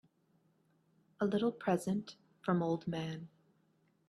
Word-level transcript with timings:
A 1.19 1.25
little 1.27 1.51
present 1.51 2.15
from 2.41 2.63
old 2.63 2.87
man. 2.87 3.29